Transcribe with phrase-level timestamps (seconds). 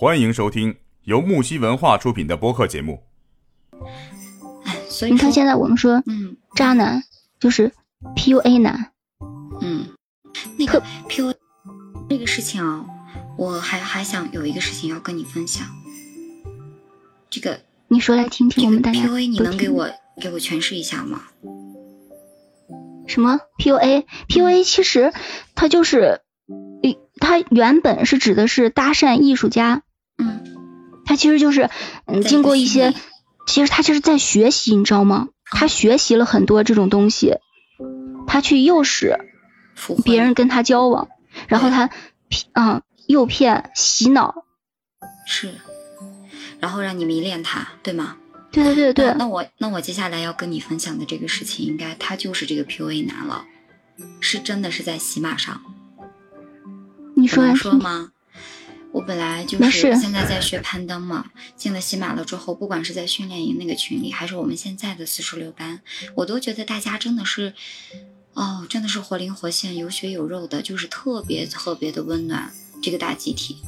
[0.00, 3.02] 欢迎收听由木西文化出品的播客节目。
[4.64, 7.04] 哎，所以你看现在我们说，嗯，渣男
[7.38, 7.70] 就是
[8.16, 8.92] PUA 男，
[9.60, 9.88] 嗯，
[10.58, 11.34] 那个 PUA
[12.08, 12.86] 这个事情啊，
[13.36, 15.66] 我还还想有一个事情要跟你分享。
[17.28, 21.24] 这个你说来听听，我们大家 PUA 你能给我给我诠释一下吗？
[23.06, 25.12] 什么 PUA？PUA 其实
[25.54, 26.22] 它就是，
[27.18, 29.82] 它原本是指的是搭讪艺术家。
[31.10, 31.68] 嗯，他其实就是，
[32.06, 32.94] 嗯，经过一些，
[33.48, 35.28] 其实他就是在学习，你知道吗？
[35.44, 37.34] 他学习了很多这种东西，
[38.28, 39.18] 他去诱使
[40.04, 41.08] 别人跟他交往，
[41.48, 41.90] 然后他
[42.28, 44.44] 骗，嗯，诱骗、洗脑，
[45.26, 45.52] 是，
[46.60, 48.16] 然后让你迷恋他，对吗？
[48.52, 49.14] 对对对对。
[49.18, 53.44] 那我那我接下来要跟你分享的这个事情，应该他就是这个 PUA 男了，
[54.20, 55.60] 是真的是在喜马上。
[57.16, 58.12] 你说说吗？
[58.92, 65.80] 我本来就是现在在学攀登嘛，进了喜马了之后，不管是在训练营那个群里，还是我们现在的四十六班，
[66.16, 67.54] 我都觉得大家真的是，
[68.34, 73.58] 哦，真的是活灵活现、有血有肉的，就是特别特别的温暖这个大集体。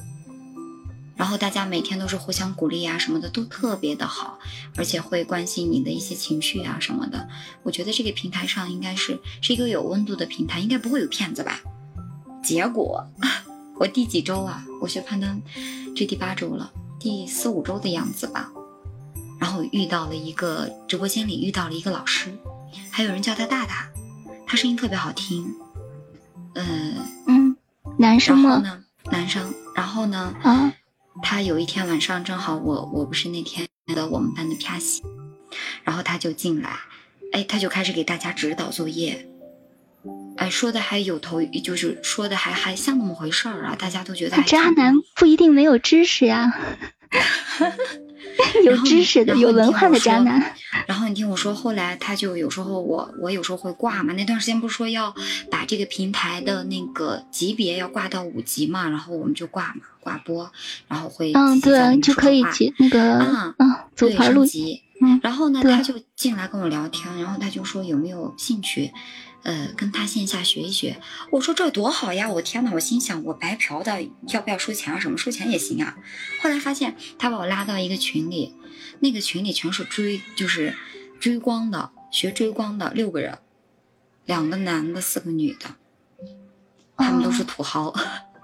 [1.15, 4.41] 然后大家每天都是互相鼓励啊什么的，都特别的好，
[4.77, 7.29] 而且会关心你的一些情绪啊什么的。
[7.63, 11.61] 我觉得这个平台上应该是是一个有温度的平台，应该不会有骗子吧？
[12.43, 13.07] 结果。
[13.83, 14.65] 我第几周啊？
[14.81, 15.43] 我学攀登，
[15.97, 18.49] 这第八周了，第四五周的样子吧。
[19.41, 22.33] 然后遇到了一个直播间里遇到了一个老师，
[22.93, 23.91] 还有人叫他大大，
[24.47, 25.53] 他声音特别好听。
[26.55, 26.65] 呃
[27.27, 27.57] 嗯，
[27.99, 28.59] 男生吗？
[28.59, 29.53] 呢，男生。
[29.75, 30.33] 然后呢？
[30.45, 30.73] 啊，
[31.21, 35.03] 他有一天晚上正好我我不是那天的我们班的 P 戏，
[35.83, 36.79] 然后他就进来，
[37.33, 39.29] 哎，他就开始给大家指导作业。
[40.37, 43.77] 哎，说的还有头，就是说的还还像那么回事儿啊！
[43.79, 46.53] 大家都觉得渣男不一定没有知识呀，
[48.65, 50.55] 有知识的、有文化的渣男。
[50.87, 54.15] 然后你听我说，后来他就有时候我我有时候会挂嘛。
[54.15, 55.15] 那段时间不是说要
[55.51, 60.51] 把这个平台的那个级别要挂到五级嘛，然后我们就挂嘛，挂播，
[60.89, 64.83] 然后会嗯对，就可以接那个嗯嗯组团录集。
[65.21, 68.93] 然后呢，他就进来跟我聊天，然后他就说有没有兴趣。
[69.43, 71.01] 呃，跟他线下学一学，
[71.33, 72.31] 我说这多好呀！
[72.31, 75.01] 我天呐，我心想我白嫖的，要不要收钱啊？
[75.01, 75.97] 什么收钱也行啊。
[76.41, 78.55] 后来发现他把我拉到一个群里，
[79.01, 80.77] 那个群里全是追，就是
[81.19, 83.39] 追光的，学追光的六个人，
[84.27, 85.77] 两个男的，四个女的，
[86.97, 87.93] 他们都是土豪。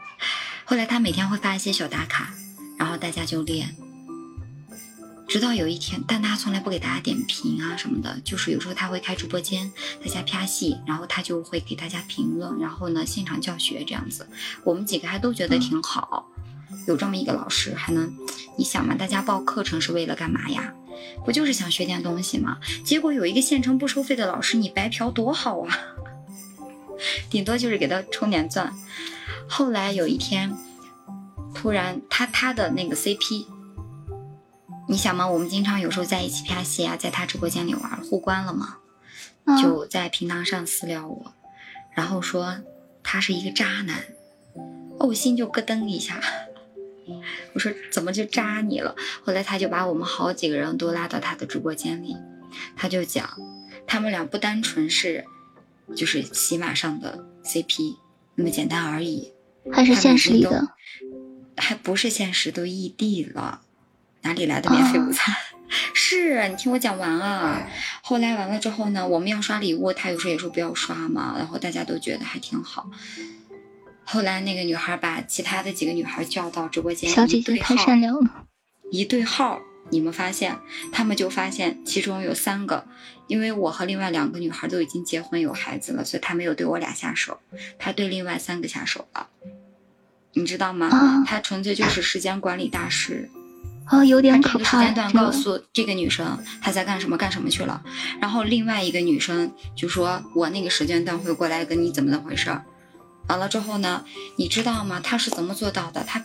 [0.64, 2.34] 后来他每天会发一些小打卡，
[2.76, 3.76] 然后大家就练。
[5.28, 9.70] 直到有一天，但他从来不给大家点评啊什么的，就是有时候他会开直播间，
[10.02, 14.26] 大家拍戏，然后他就会给大家评论，然后呢现场教学这样子，
[14.64, 16.26] 我们几个还都觉得挺好，
[16.86, 18.10] 有这么一个老师还能，
[18.56, 20.72] 你想嘛，大家报课程是为了干嘛呀？
[21.26, 22.56] 不就是想学点东西吗？
[22.82, 25.78] 结果有一个县城不收费的老师，你白嫖多好啊，
[27.28, 28.72] 顶多就是给他充点钻。
[29.46, 30.56] 后来有一天，
[31.54, 33.57] 突然他他的那个 CP。
[34.90, 35.28] 你想吗？
[35.28, 38.78] 我们经常有时候在一起拍戏啊，在他直播间里玩，互关了嘛，
[39.60, 41.34] 就在平台上私聊我，
[41.94, 42.60] 然后说
[43.02, 44.02] 他是一个渣男，
[44.98, 46.18] 哦，我心就咯噔一下。
[47.52, 48.96] 我说怎么就渣你了？
[49.22, 52.16] 后来他就把我们好几个人都拉到他的直播间里，
[52.74, 53.28] 他就讲，
[53.86, 55.26] 他们俩不单纯是
[55.94, 57.96] 就是喜马上的 CP
[58.36, 59.32] 那么简单而已，
[59.70, 60.68] 还是现实里的，
[61.58, 63.60] 还不是现实，都异地了。
[64.22, 65.34] 哪里来的免费午餐？
[65.92, 67.68] 是你听我讲完啊。
[68.02, 71.34] 后来完了之后呢，我们要刷礼物，他有时候也说不要刷嘛。
[71.36, 72.90] 然后大家都觉得还挺好。
[74.04, 78.46] 后来那个女孩把其他的几个女孩叫到直播间，小姐姐太善良了。
[78.90, 80.58] 一对号，你们发现，
[80.90, 82.86] 他们就发现其中有三个，
[83.26, 87.38] 因为我和另外两个女孩都已经结婚有孩子了，所以他没有对我俩下手，
[87.78, 89.28] 他对另外三个下手了。
[90.32, 91.22] 你知道吗？
[91.26, 93.28] 他纯粹就是时间管理大师。
[93.90, 94.80] 哦，有点可怕。
[94.80, 97.82] 时间段告诉这个女生她在干什么干什么去了，
[98.20, 102.64] 然后另外一个女生就说：“我那个时间段会过来跟你怎么怎么回事儿。”
[103.28, 104.04] 完了之后呢，
[104.36, 105.00] 你知道吗？
[105.02, 106.04] 他是怎么做到的？
[106.04, 106.24] 他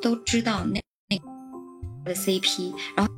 [0.00, 1.18] 都知道那那
[2.04, 3.12] 的 CP，然后。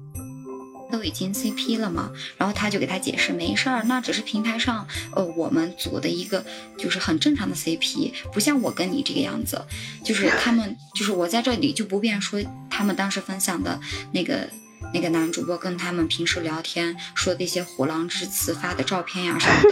[0.92, 4.84] 都已经 CP 了嘛，然后他就给她解释，没事儿，那只是平台上
[5.14, 6.44] 呃我们组的一个
[6.76, 9.64] 就是很正常的 CP，不像我跟你这个样子，
[10.04, 12.42] 就是他们就是我在这里就不便说
[12.80, 13.78] 他们当时分享的
[14.12, 14.48] 那个
[14.94, 19.68] 那个男主播跟他们平时聊天说的一些虎狼之词发的照片呀什么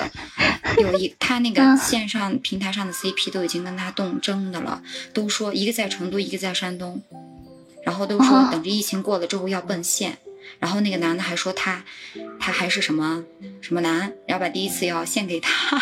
[0.77, 4.83] 的，有一他那个线上平台上的 CP 都已经跟他动真的了，
[5.15, 7.03] 都说一个在成都，一个在山东。
[7.83, 10.19] 然后都说等着疫情过了之后要奔现。
[10.59, 11.83] 然后那个男的还说他，
[12.39, 13.25] 他还是什么
[13.63, 15.79] 什么男，要把第一次要献给他，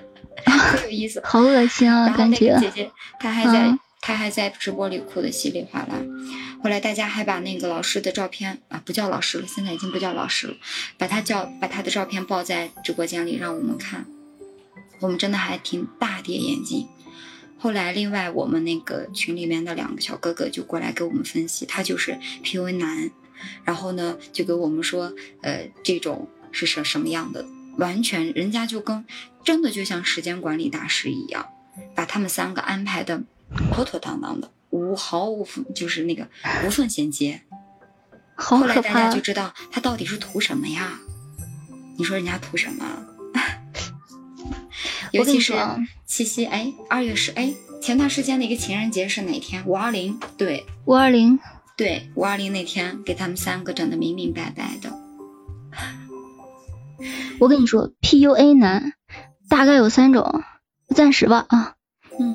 [0.72, 2.08] 特有意思， 好恶心啊！
[2.16, 2.90] 感觉姐姐
[3.20, 5.88] 她还在，她还在直播里哭的稀里哗啦。
[6.62, 10.54] 后来大家还把那个老师的照片啊，不叫老师了，现在已经不叫老师了，
[10.98, 14.06] 把他叫把他的照片抱在直播间里让我们看，
[15.00, 16.86] 我们真的还挺大跌眼镜。
[17.58, 23.10] 后来另外我们那个群里面的两个小哥哥就过来给我们分析，他就是 PUA 男。
[23.64, 27.46] 然后呢，就给我们说，呃，这种是什什么样的？
[27.78, 29.02] 完全人家就跟
[29.42, 31.46] 真的就像时间管理大师一样，
[31.94, 33.22] 把他们三个安排的
[33.72, 36.28] 妥妥当当的，无毫无就是那个
[36.64, 37.40] 无缝衔接。
[38.34, 40.98] 后来大家就知道他到底是图什么呀？
[41.98, 42.84] 你说人家图什么？
[45.12, 45.52] 尤其是
[46.06, 47.52] 七夕，哎，二月十，哎，
[47.82, 49.66] 前段时间的一个情人节是哪天？
[49.66, 51.38] 五二零，对，五二零。
[51.76, 54.92] 对，五二零那天给他们三个整的明明白白的。
[57.38, 58.92] 我跟你说，PUA 男
[59.48, 60.42] 大概有三种，
[60.94, 61.74] 暂时吧啊。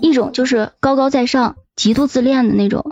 [0.02, 2.92] 一种就是高高在上、极度自恋的那种；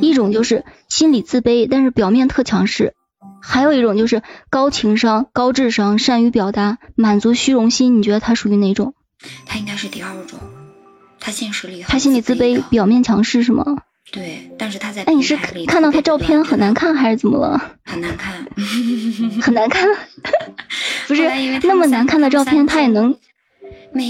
[0.00, 2.92] 一种就是心理自卑，但是表面特强势；
[3.42, 7.98] 还有一种就是高情商、高智商、善于表达、满足虚荣心。
[7.98, 8.94] 你觉得他属于哪种？
[9.46, 10.38] 他应该是第二种。
[11.18, 13.64] 他现实里他心理自卑，表面强势是吗？
[14.10, 17.76] 对，但是他在哎，你是看到他照片很难看还是怎么了？
[17.84, 18.46] 很难看，
[19.42, 19.86] 很难看。
[21.06, 21.28] 不是
[21.62, 23.16] 那么难看的照片，他也能，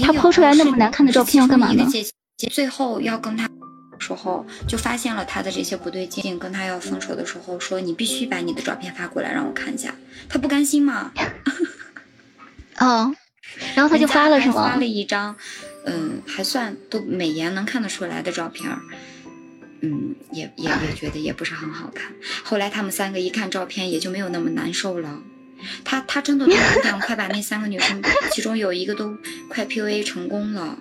[0.03, 1.85] 他抛出来那么难看的照片要干嘛呢？
[1.91, 2.05] 姐
[2.37, 3.49] 姐最后要跟他
[4.01, 9.95] 时候，就发现了他的这些不对劲，跟他要分手的时候说：“你必须把你的照片发过来让我看一下。”
[10.27, 11.11] 他不甘心嘛？
[12.79, 13.13] 哦，
[13.75, 14.53] 然后他就发了是吗？
[14.53, 15.35] 发了一张，
[15.85, 18.75] 嗯，还算都美颜能看得出来的照片。
[19.83, 22.11] 嗯，也也也觉得也不是很好看。
[22.43, 25.21] 后来他们三个一看照片，也就没有那么难受了。
[25.83, 26.51] 他他真的都
[26.83, 28.01] 想快把那三个女生，
[28.31, 29.15] 其中有一个都
[29.47, 30.77] 快 PUA 成功了。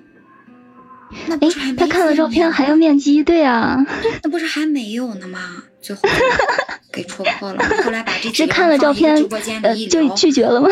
[1.26, 3.84] 那不是还他看了照片还要面基，对啊，
[4.22, 5.62] 那不是还没有呢吗？
[5.82, 6.02] 最后
[6.92, 7.64] 给戳破了。
[7.84, 9.16] 后来把这是看了照片
[9.88, 10.68] 就拒绝了吗？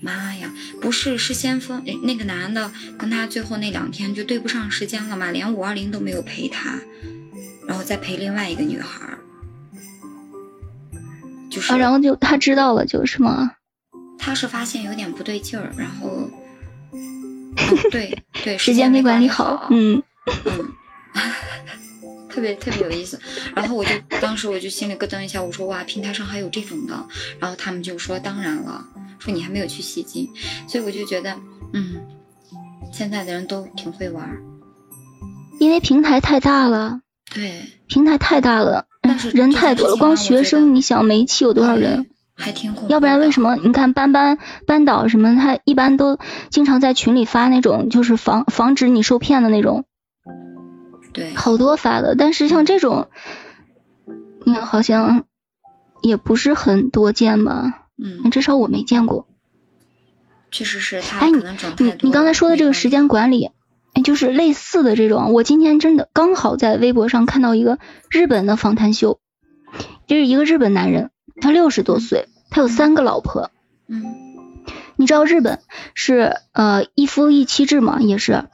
[0.00, 6.78] 妈呀，不是，是先锋那个男的跟他最后那两天就对不上时间了嘛，连五二零都没有陪他。
[7.66, 9.18] 然后再陪另外一个女孩，
[11.50, 13.50] 就是啊，然后就他知道了，就是吗？
[14.18, 16.30] 他是发现有点不对劲儿，然后，
[17.90, 20.02] 对对，时间没管理好，嗯
[20.44, 20.72] 嗯，
[22.28, 23.18] 特别特别有意思。
[23.54, 27.06] 然后我就当时我就心里咯噔一下，我说哇，平台上还有这种的。
[27.38, 28.84] 然后他们就说当然了，
[29.18, 30.28] 说你还没有去吸金，
[30.68, 31.34] 所以我就觉得
[31.72, 31.96] 嗯，
[32.92, 34.36] 现在的人都挺会玩，
[35.58, 37.00] 因为平台太大了。
[37.34, 38.86] 对，平台太大了，
[39.34, 39.96] 人太多了。
[39.96, 42.06] 光学生，你想每一期有多少人？
[42.36, 42.92] 还挺恐怖。
[42.92, 43.56] 要不然为什么？
[43.56, 46.18] 你看班班班导什么，他一般都
[46.50, 49.84] 经常在群里发那种，就是防防止你受骗的那种。
[51.12, 52.14] 对，好多发的。
[52.14, 53.08] 但是像这种，
[54.44, 55.24] 你看好像
[56.02, 57.86] 也不是很多见吧？
[58.00, 59.26] 嗯，至少我没见过。
[60.50, 61.18] 确实是他。
[61.18, 61.42] 哎，你
[61.84, 63.50] 你你刚才说的这个时间管理。
[64.04, 67.78] 就是类似的这种，我今天真的刚好在微博上看到一个
[68.10, 69.20] 日本的访谈秀，
[70.06, 71.08] 就是一个日本男人，
[71.40, 73.50] 他六十多岁，他有三个老婆。
[73.88, 74.04] 嗯，
[74.96, 75.60] 你知道日本
[75.94, 78.00] 是呃一夫一妻制嘛？
[78.00, 78.44] 也是，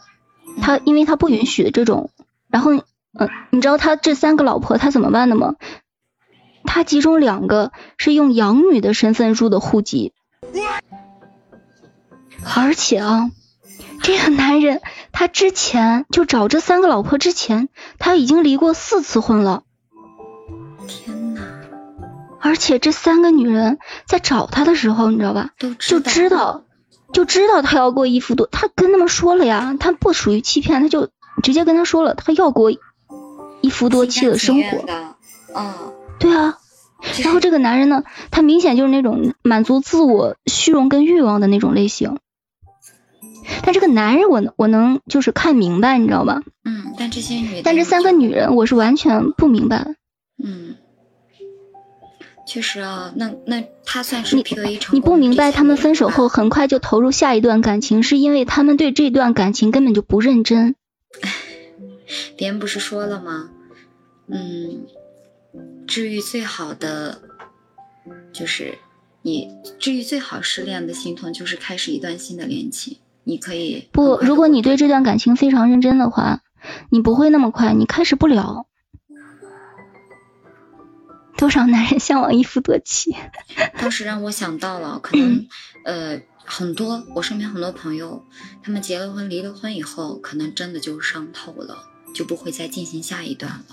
[0.60, 2.10] 他因为他不允许这种，
[2.48, 5.54] 然后嗯，你知道他这三个老婆他怎么办的吗？
[6.64, 10.12] 他其中两个是用养女的身份入的户籍，
[12.54, 13.30] 而且啊。
[14.02, 14.80] 这个男人，
[15.12, 17.68] 他之前就找这三个老婆之前，
[18.00, 19.62] 他已经离过四次婚了。
[22.42, 25.50] 而且这三个女人在找他的时候，你知道吧？
[25.78, 26.64] 就知道，
[27.12, 31.08] 就知道他要过一夫多，他跟他们说了呀，他不属于欺骗，他就
[31.42, 32.70] 直接跟他说了，他要过
[33.60, 34.84] 一夫多妻的生活。
[35.54, 35.74] 嗯，
[36.18, 36.58] 对啊。
[37.24, 42.18] 然后这个男人呢，他明显就是那种满足自我虚荣跟欲望的那种类型。
[43.64, 46.42] 但这个男人，我能我能就是看明白，你知道吧？
[46.64, 49.96] 嗯，但这些女，但这三个女人，我是完全不明白。
[50.42, 50.76] 嗯，
[52.52, 60.74] 确实啊，那那他算是成你不明白，他们分手后很快就投入下一段感情，是因为他们对这段感情根本就不认真。
[62.36, 63.48] 别人不是说了吗？
[64.26, 64.84] 嗯，
[65.86, 67.22] 治愈最好的
[68.34, 68.74] 就是
[69.22, 72.98] 你治愈最好失恋的心痛，就是开始一段新的恋情。
[73.24, 76.40] 你可以不，如果你对这段感情非常认真的话，
[76.90, 78.66] 你不会那么快，你开始不了。
[81.42, 83.16] 多少男人向往一夫多妻？
[83.76, 85.48] 当时让我想到了，可能
[85.84, 88.24] 呃很多我身边很多朋友，
[88.62, 93.64] 他们结了婚离了婚以后，可能真的就伤透了，就不会再进行下一段了。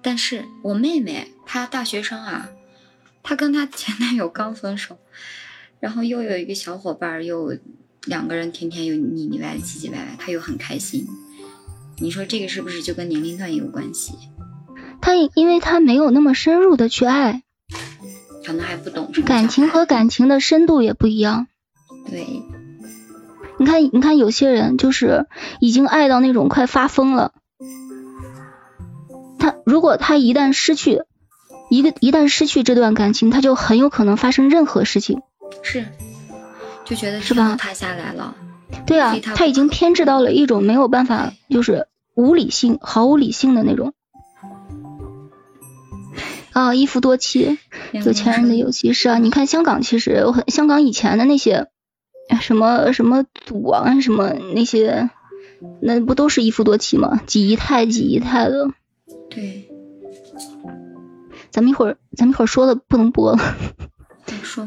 [0.00, 2.48] 但是我妹妹她大学生啊，
[3.22, 4.96] 她跟她前男友刚分手，
[5.80, 7.54] 然后又有一个小伙伴，又
[8.06, 11.06] 两个人天天又腻腻歪歪唧唧歪歪，她又很开心。
[11.98, 14.14] 你说这个是不是就跟年龄段也有关系？
[15.04, 17.42] 他因为他没有那么深入的去爱，
[18.42, 21.46] 可能还不懂感情和感情的深度也不一样。
[22.10, 22.42] 对，
[23.58, 25.26] 你看，你看有些人就是
[25.60, 27.32] 已经爱到那种快发疯了。
[29.38, 31.02] 他如果他一旦失去
[31.68, 35.20] 一个，一旦失去这段感情，他就很有可能发生任何事情。
[35.62, 35.84] 是，
[36.86, 37.56] 就觉得是吧？
[37.56, 38.34] 塌下来了。
[38.86, 43.92] 对啊，他已经偏执到了一种没有办法，就是无理性、毫无理性的那种。
[46.54, 47.58] 啊，一夫多妻，
[47.92, 49.18] 有钱人的游戏是啊。
[49.18, 51.68] 你看香港，其实很香港以前的那些
[52.40, 55.10] 什么什么赌王什么那些，
[55.82, 57.20] 那不都是一夫多妻吗？
[57.26, 58.70] 几姨太几姨太的。
[59.28, 59.68] 对。
[61.50, 63.38] 咱们一会儿，咱们一会儿说的不能播了。
[64.42, 64.64] 说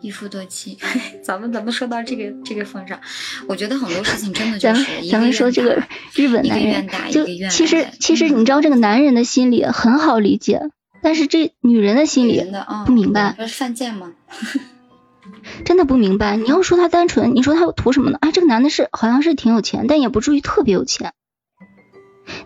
[0.00, 0.78] 一夫多妻，
[1.22, 2.98] 咱们咱们说到这个这个份上，
[3.46, 4.84] 我觉得很多事情真的就是。
[4.84, 5.82] 咱们咱们说这个
[6.14, 10.60] 日本男人，就其实其实你知道这个男人的心理很好理解，
[11.02, 12.44] 但是这女人的心理
[12.86, 13.34] 不明白。
[13.40, 14.12] 是犯贱吗？
[15.64, 16.36] 真的不明白。
[16.36, 18.18] 你要说他单纯，你说他图什么呢？
[18.20, 21.12] 哎，这个男的是好像是挺有钱，但也不至于特别有钱。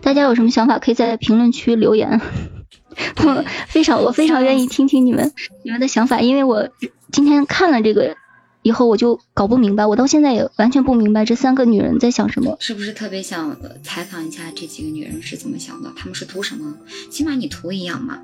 [0.01, 2.21] 大家有什么想法，可以在评论区留言。
[3.23, 5.31] 我非常我非常愿意听听你们
[5.63, 6.69] 你们的想法，因为我
[7.11, 8.15] 今天看了这个
[8.61, 12.57] 以后，我就搞不明白，我到现在也完全不明白这三个女人在想什么。
[12.59, 15.91] 是不是特别想采访一下这几个女人是怎么想的？
[15.95, 16.75] 她们是图什么？
[17.09, 18.19] 起码你图一样嘛，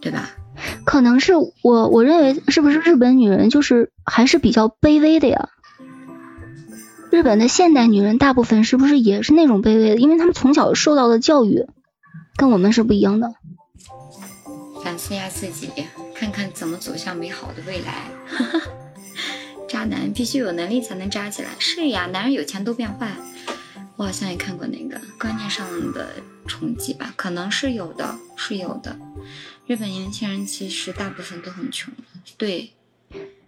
[0.00, 0.30] 对吧？
[0.84, 5.50] 可能是我我认为是不是日本女人就是还是比较卑微的呀？
[7.10, 9.96] 日本的现代女人大部分是不是也是那种卑微的？
[9.96, 11.66] 因为她们从小受到的教育
[12.36, 13.34] 跟我们是不一样的。
[14.82, 15.68] 反思一下自己，
[16.14, 18.04] 看看怎么走向美好的未来。
[19.68, 21.50] 渣男必须有能力才能渣起来。
[21.58, 23.10] 是呀，男人有钱都变坏。
[23.96, 26.14] 我好像也看过那个观念上的
[26.46, 28.96] 冲击吧，可能是有的，是有的。
[29.66, 31.92] 日本年轻人其实大部分都很穷。
[32.36, 32.72] 对，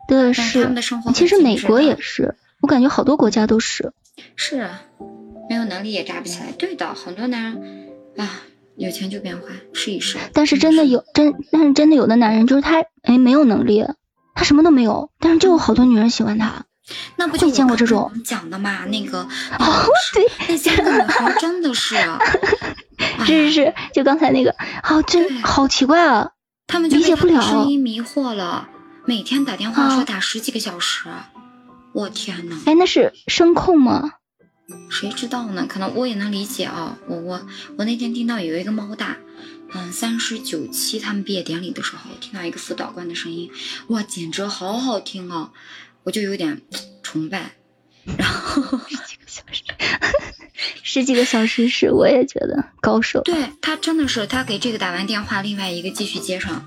[0.09, 0.63] 对是。
[0.63, 3.93] 他们的生活其实美国也是，我感觉好多国家都是。
[4.37, 4.83] 是啊，
[5.49, 6.53] 没有能力也渣不起来。
[6.53, 8.43] 对的，很多男人啊。
[8.77, 9.43] 有钱就变坏，
[9.73, 10.19] 试一试。
[10.33, 13.85] 但是真的有真，但是真的有的男人就是他，哎，没有能力，
[14.35, 16.65] 他什么都没有，但是就有好多女人喜欢他。
[17.17, 18.85] 那不就见过这种讲的嘛？
[18.85, 19.23] 那个
[19.59, 21.97] 哦，对，那些女孩真的是，
[23.27, 24.55] 是是是，就刚才那个，
[24.85, 26.31] 好真好奇怪啊，
[26.69, 28.69] 他们理解不了，声音迷惑了，
[29.05, 31.09] 每天打电话说打十几个小时，
[31.93, 32.61] 我天呐。
[32.67, 34.13] 哎，那是声控吗？
[34.91, 35.67] 谁知道呢？
[35.69, 36.99] 可能我也能理解啊。
[37.07, 37.47] 我我
[37.79, 39.17] 我那天听到有一个猫大，
[39.73, 43.51] 嗯，三十九期他们毕业典礼的时候，听到一个辅导官的声音，
[43.89, 45.51] 哇，简直好好听哦！
[46.05, 46.63] 我就有点
[47.03, 47.53] 崇拜。
[48.17, 49.63] 然后十几个小时，
[50.83, 53.21] 十几个小时是我也觉得高手。
[53.23, 56.65] 对他真的是，他给这个打完电话，另外一个继续接上，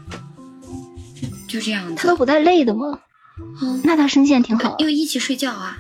[1.48, 1.96] 就这样的。
[1.96, 3.00] 他都不带累的吗？
[3.84, 4.75] 那他声线挺好。
[4.79, 5.77] 因为一起睡觉啊。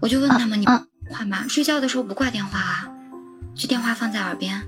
[0.00, 1.44] 我就问他们，你话吗？
[1.48, 2.88] 睡觉的时候不挂电话啊，
[3.54, 4.62] 就电话放在耳边。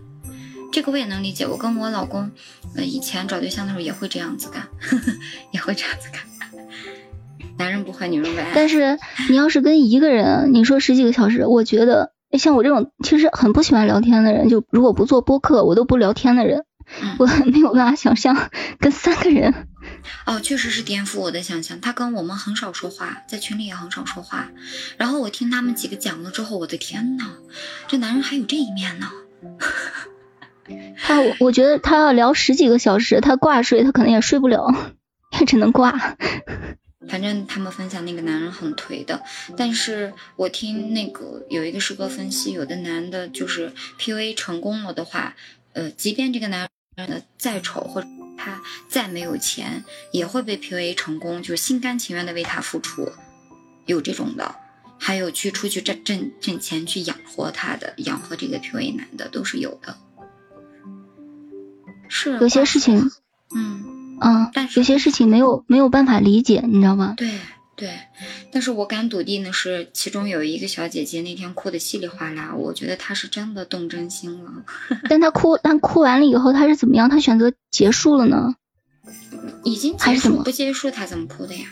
[0.70, 1.46] 这个我也能理解。
[1.46, 2.30] 我跟我老公，
[2.76, 4.68] 呃，以前找对象的时候也会这样子干，
[5.52, 6.22] 也会这样子干。
[7.58, 8.46] 男人不坏，女人不爱。
[8.54, 8.98] 但是
[9.30, 16.64] 你要是跟一个人，你说十几个小时，我觉得像我这种其实很不喜欢聊天的人，就如果不做播客，我都不聊天的人，
[17.18, 19.68] 我没有办法想象跟三个人。
[20.26, 21.80] 哦，确实是颠覆我的想象。
[21.80, 24.50] 他跟我们很少说话，在群里也很少说话。
[24.96, 27.24] 然后我听他们几个讲了之后，我的天呐，
[27.88, 29.10] 这男人还有这一面呢。
[30.96, 34.94] 他，我觉得他要聊十几个小时，他挂睡，他可能也睡不了，
[35.40, 36.16] 也只能挂。
[37.08, 39.22] 反正他们分享那个男人很颓的，
[39.56, 45.34] 但是我听那个有一个师哥分析，有的男的就是 PUA 成功了的话，
[45.72, 48.08] 呃，即便这个男人再丑或者。
[48.44, 53.12] 他再没有钱，也会被 PUA 成功，就是心甘情愿的为他付出，
[53.86, 54.56] 有这种的，
[54.98, 59.96] 还有去出去挣挣挣钱去养活他的，养活这个 PUA 男的都是有的。
[62.08, 63.12] 是有些事情，
[63.54, 67.14] 嗯嗯，但是有些事情没有没有办法理解，你知道吗？
[67.16, 67.38] 对，
[67.74, 67.90] 对，
[68.52, 74.50] 但是我敢笃定的是，其中有一个小姐姐那天哭的稀里哗啦，我觉得她是真的动真心了。
[75.08, 77.08] 但她哭，但哭完了以后，她是怎么样？
[77.08, 78.54] 她选择结束了呢？
[79.64, 81.64] 已经结束，不结束她怎么哭的呀？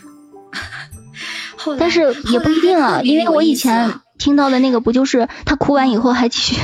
[1.55, 6.55] 后但是也不一定啊，因为我以前听到的那个不就是 她哭完以后还继续？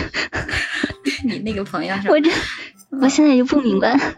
[1.23, 2.09] 你那个朋友是？
[2.09, 2.31] 我这，
[3.01, 4.17] 我现在就不明白。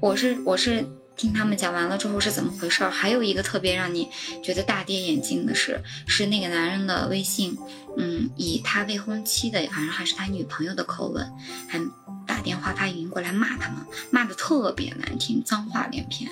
[0.00, 0.86] 我是我是。
[1.16, 2.90] 听他们讲完了之后是怎么回事儿？
[2.90, 4.08] 还有一个特别让你
[4.42, 7.56] 觉得大跌眼镜的是，是那个男人的微信，
[7.96, 11.26] 嗯，以他未婚妻的，反正还是他女朋友的口吻，
[11.68, 11.80] 还
[12.26, 13.78] 打电话发语音过来骂他们，
[14.10, 16.30] 骂的特别难听，脏话连篇。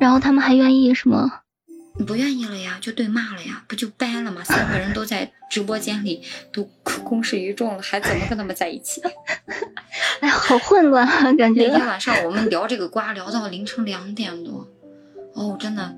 [0.00, 1.40] 然后他们还愿意是吗？
[1.96, 4.42] 你不愿意了呀，就对骂了呀，不就掰了吗？
[4.44, 6.22] 三个人都在直播间里
[6.52, 6.64] 都
[7.04, 9.00] 公示于众了，还怎么跟他们在一起？
[10.20, 11.68] 哎呀，好混乱啊，感觉。
[11.68, 14.68] 那天晚上我们聊这个瓜聊到凌晨两点多，
[15.34, 15.94] 哦，真的，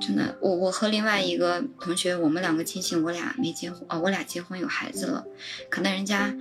[0.00, 5.24] 真的，我我和另外一个同学，我们两个庆幸我俩没结婚，哦，我俩结婚有孩子了，
[5.68, 6.34] 可能人家，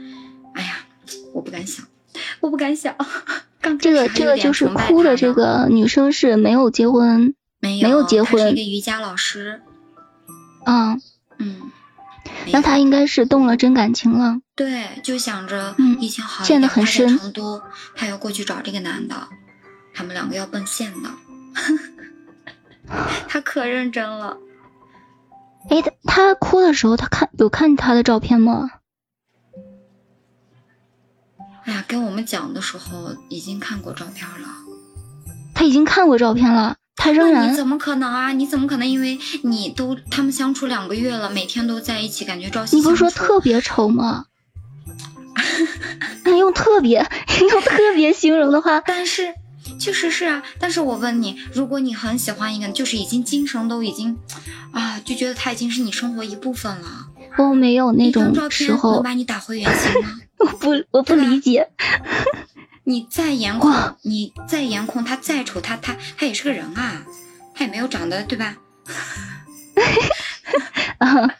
[0.53, 0.85] 哎呀，
[1.33, 1.85] 我不敢想，
[2.39, 2.95] 我不敢想。
[3.61, 7.35] 刚这个这个就是哭的这个女生是没有结婚。
[7.59, 9.61] 没有没有结婚，是一个瑜伽老师。
[10.65, 11.01] 嗯
[11.37, 11.71] 嗯，
[12.51, 14.39] 那他应该是动了真感情了。
[14.55, 17.17] 对，就想着疫情好，陷得很深。
[17.17, 17.61] 成都，
[17.95, 19.27] 他要过去找这个男的，
[19.93, 21.09] 他们两个要奔现的。
[23.27, 24.37] 他可认真了。
[25.69, 28.69] 哎，他他哭的时候，他看有看他的照片吗？
[31.65, 34.49] 哎呀，跟我们讲的时候已经看过照片了。
[35.53, 36.77] 他已经看过照片了。
[36.99, 37.51] 他仍然？
[37.51, 38.31] 你怎么可能啊？
[38.33, 38.85] 你怎么可能？
[38.87, 44.25] 因为你都他们相处两个月了，每天都在一起，感觉朝夕你不是说特别 丑吗？
[46.37, 46.99] 用特别
[47.49, 49.33] 用特别形容的话，但是
[49.79, 50.43] 确实是啊。
[50.59, 54.17] 但是我问你，如果你很喜欢一个，就是已经精神都已经
[54.71, 57.07] 啊，就觉得他已经是你生活一部分了。
[57.37, 58.93] 我没有那种时候。
[58.95, 60.09] 能把你打回原形吗？
[60.39, 61.67] 我不，我不理解。
[62.89, 67.05] 你再颜控，你再颜控，他再丑，他他他也是个人啊，
[67.53, 68.57] 他也没有长得对吧？
[70.97, 71.35] 啊，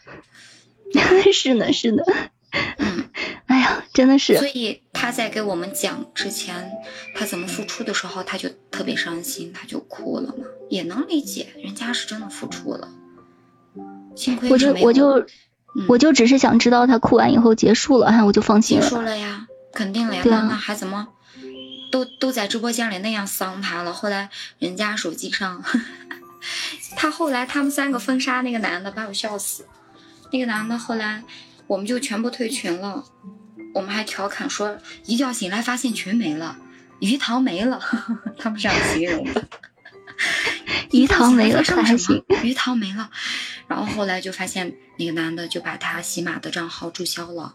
[1.34, 2.04] 是呢是呢，
[2.78, 3.10] 嗯，
[3.46, 4.38] 哎呀，真的是。
[4.38, 6.70] 所以他在给我们讲之前
[7.16, 12.88] 他怎么付出的时候，他就特别伤心，他就哭了嘛，也能理解，人家是真的付出了。
[14.14, 15.26] 幸亏我就我就
[15.88, 18.84] 我就只是想知道他哭完以后结束了，哎，我就放心了。
[18.84, 21.08] 结束了呀，肯定了呀，那那还怎么？
[21.90, 25.62] 都都在直播间里那样桑他了，后来人家手机上，
[26.96, 29.66] 他后来他们三个封杀那个男的，把我笑死。
[30.32, 31.24] 那个男的后来
[31.66, 33.04] 我们就全部退群了，
[33.74, 36.56] 我们还调侃说一觉醒来发现群没了，
[37.00, 37.80] 鱼塘没了，
[38.38, 39.44] 他们这样形容的。
[40.92, 43.10] 鱼塘没了还行，鱼塘没了。
[43.68, 47.54] 然后后来就发现那个男的就把他喜马的账号注销了，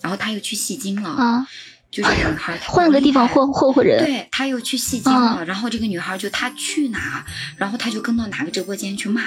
[0.00, 1.10] 然后他又去戏精了。
[1.10, 1.46] 啊。
[1.94, 7.24] 就是女孩换个地方霍霍霍人，对他又去戏精了，然后这个女孩就他去哪，
[7.56, 9.22] 然后他就跟到哪个直播间去骂，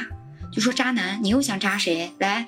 [0.51, 2.11] 就说渣男，你又想渣谁？
[2.19, 2.45] 来，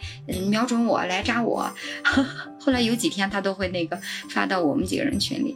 [0.49, 1.71] 瞄准我来渣我。
[2.60, 3.97] 后来有几天他都会那个
[4.29, 5.55] 发到我们几个人群里，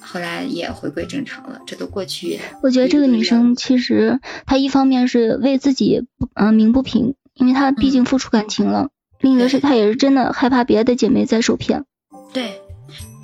[0.00, 2.38] 后来也回归正常了，这都过去。
[2.62, 11.84] 我觉得这个女生其实她一方面是为自己嗯鸣不平，因为她毕竟付出感情了；另一个是她也是真的害怕别的姐妹再受骗。
[12.32, 12.60] 对。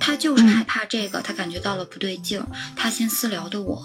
[0.05, 3.81] 他就是害怕这个，他感觉到了不对劲儿，他先私聊的我，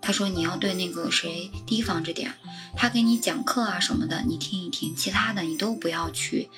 [0.00, 2.32] 他说你要对那个谁提防着点，
[2.76, 6.48] 他给你讲课啊什么的，你听一听，其他的你都不要去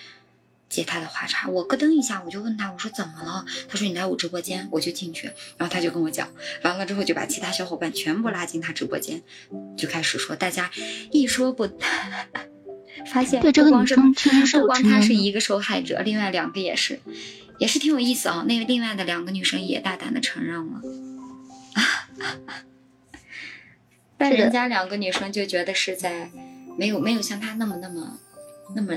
[0.69, 1.49] 接他的话茬。
[1.49, 3.47] 我咯噔一下，我就问他，我说怎么了？
[3.67, 6.29] 他说你来我直播间，我就进去，然后他就跟我讲，
[6.63, 9.23] 完了之后就把其他小伙伴全部拉进他直播间，
[9.75, 10.71] 就开始说，大家
[11.11, 11.67] 一说不，
[13.11, 17.01] 发现对这个女生其实不光他是一个受害者，另外两个也是。
[17.63, 20.81] 也是挺有意思啊，那个另外的两个女生也大胆的承认了，
[24.19, 26.29] 但人家两个女生就觉得是在
[26.77, 28.19] 没有没有像他那么那么
[28.75, 28.95] 那么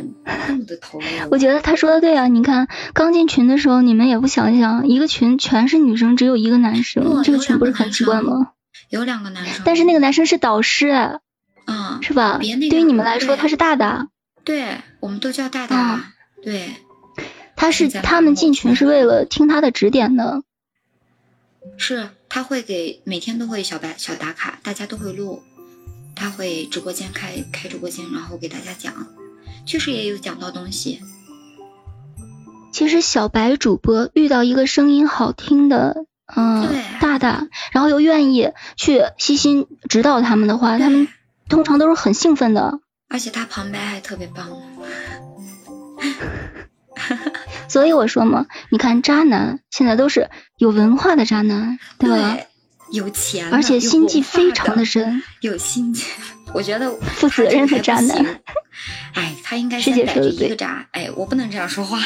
[0.47, 1.05] 那么的投入。
[1.29, 8.53] 我觉得他说的对啊，你看刚进群的时候，你们也不想想，一个群全是女生，只有一个男生，这个群不是很奇怪吗？
[8.89, 11.19] 有两个男生，但是那个男生是导师，
[11.67, 12.39] 嗯，是吧？
[12.41, 14.07] 对于你们来说，他是大大，
[14.43, 16.71] 对我们都叫大大，对。
[17.55, 20.43] 他是他们进群是为了听他的指点的，
[21.77, 25.41] 是他会给每天都会小白小打卡，大家都会录，
[26.15, 29.07] 他会直播间开开直播间，然后给大家讲，
[29.65, 31.01] 确实也有讲到东西。
[32.71, 36.67] 其实小白主播遇到一个声音好听的，嗯，
[36.99, 41.07] 大大，然后又愿意去细心指导他们的话，他们
[41.47, 44.49] 通常都是很兴奋的，而且他旁白还特别棒。
[47.67, 52.37] 所以我说嘛，你看渣男现在都是有文化的渣男，对吧？
[52.91, 56.05] 有钱，而且心计非常的深，有心计。
[56.53, 58.39] 我觉得负责任的渣男。
[59.13, 60.87] 哎，他应该先逮着一个渣。
[60.91, 61.99] 哎，我不能这样说话。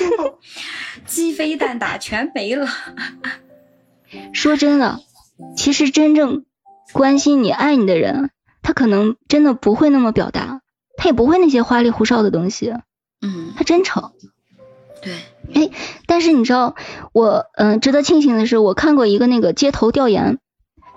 [1.06, 2.68] 鸡飞蛋打全没了。
[4.32, 5.00] 说真的，
[5.56, 6.44] 其实真正
[6.92, 8.30] 关心你、爱你的人，
[8.62, 10.60] 他可能真的不会那么表达，
[10.96, 12.74] 他也不会那些花里胡哨的东西。
[13.22, 14.12] 嗯，他真诚。
[15.02, 15.14] 对。
[15.54, 15.70] 哎，
[16.06, 16.74] 但是你知道，
[17.12, 20.38] 我嗯，值得庆幸的是，我看过一个那个街头调研，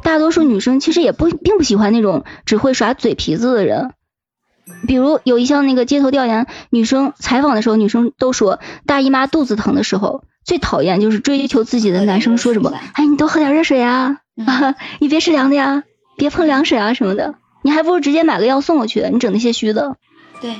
[0.03, 3.91] 大多数女生其实也不并不喜欢那种只会耍嘴皮子的人。
[4.88, 14.19] 比如有一项那个街头调研，女生采访的时候，女生都说大姨妈肚子疼的时候，最讨厌就是追求自己的男生说什么，哎，你多喝点热水啊，
[14.99, 15.83] 你别吃凉的呀，
[16.17, 19.97] 别碰凉水啊什么的，你还不如直接买个药送过去，你整那些虚的。
[20.41, 20.55] 对。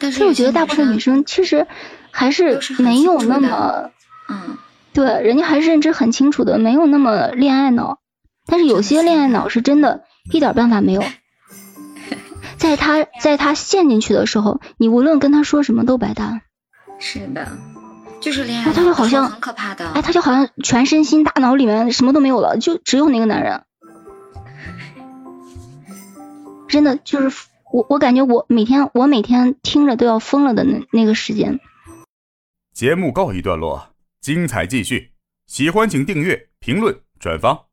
[0.00, 1.66] 但是我觉得大部分女生其实
[2.10, 3.90] 还是没有那么，
[4.28, 4.56] 嗯，
[4.92, 7.98] 对，人家还是认知很清楚的，没有那么恋爱脑。
[8.46, 11.04] 但是有些恋爱脑是真的一点办法没有。
[12.56, 16.40] 在他在他陷进去的时候，你无论跟他说什么都白搭。
[16.98, 17.46] 是的，
[18.20, 19.88] 就是恋爱，他就好像很可怕的。
[19.90, 23.62] 哎，他就好像全身心大脑里面什么都没有了，就只有那个男人。
[26.68, 27.36] 真的就是
[27.72, 31.60] 我，我感觉我每天我每天听着都要疯了的那那个时间。
[32.72, 35.12] 节目告一段落，精彩继续。
[35.46, 37.69] 喜欢请订阅、评论、转发。